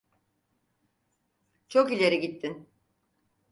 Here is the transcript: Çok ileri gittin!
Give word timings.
Çok 1.69 1.91
ileri 1.93 2.19
gittin! 2.21 2.67